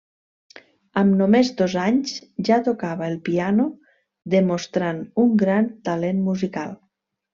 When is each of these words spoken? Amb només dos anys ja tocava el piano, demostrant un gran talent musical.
Amb 1.01 1.17
només 1.17 1.51
dos 1.59 1.75
anys 1.81 2.15
ja 2.49 2.57
tocava 2.69 3.05
el 3.09 3.17
piano, 3.27 3.67
demostrant 4.37 5.03
un 5.25 5.37
gran 5.43 5.69
talent 5.91 6.25
musical. 6.31 6.75